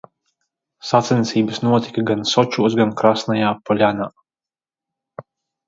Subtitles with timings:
[0.91, 4.09] Sacensības notika gan Sočos, gan Krasnajā Poļanā.